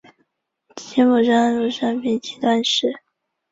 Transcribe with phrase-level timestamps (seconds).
[0.77, 2.91] 其母是安禄山平妻段氏。